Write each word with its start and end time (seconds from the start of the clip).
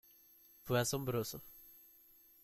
Fue 0.63 0.79
asombroso. 0.79 1.43